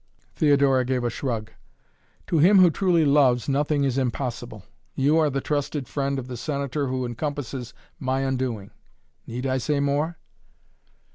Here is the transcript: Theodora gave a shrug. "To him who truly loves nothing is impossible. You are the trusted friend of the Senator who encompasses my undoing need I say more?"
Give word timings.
Theodora 0.33 0.83
gave 0.83 1.03
a 1.03 1.11
shrug. 1.11 1.51
"To 2.25 2.39
him 2.39 2.57
who 2.57 2.71
truly 2.71 3.05
loves 3.05 3.47
nothing 3.47 3.83
is 3.83 3.99
impossible. 3.99 4.63
You 4.95 5.19
are 5.19 5.29
the 5.29 5.41
trusted 5.41 5.87
friend 5.87 6.17
of 6.17 6.27
the 6.27 6.37
Senator 6.37 6.87
who 6.87 7.05
encompasses 7.05 7.75
my 7.99 8.21
undoing 8.21 8.71
need 9.27 9.45
I 9.45 9.59
say 9.59 9.79
more?" 9.79 10.17